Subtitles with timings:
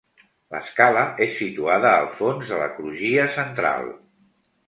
[0.53, 3.87] L'escala és situada al fons de la crugia central.